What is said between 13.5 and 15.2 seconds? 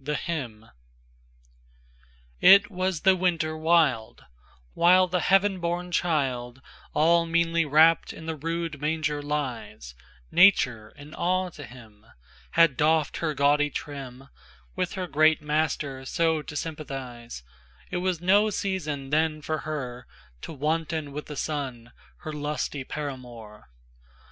trim, With her